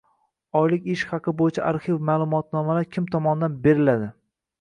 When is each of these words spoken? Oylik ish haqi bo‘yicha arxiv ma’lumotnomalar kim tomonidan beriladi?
Oylik 0.59 0.85
ish 0.93 1.01
haqi 1.09 1.33
bo‘yicha 1.41 1.67
arxiv 1.71 1.99
ma’lumotnomalar 2.09 2.87
kim 2.97 3.07
tomonidan 3.17 3.59
beriladi? 3.69 4.09